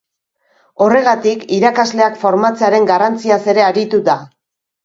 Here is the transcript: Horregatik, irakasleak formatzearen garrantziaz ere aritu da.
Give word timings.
Horregatik, 0.85 1.43
irakasleak 1.59 2.17
formatzearen 2.23 2.91
garrantziaz 2.93 3.41
ere 3.55 3.67
aritu 3.71 4.01
da. 4.13 4.21